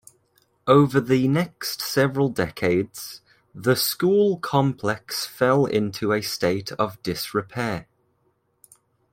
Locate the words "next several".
1.27-2.29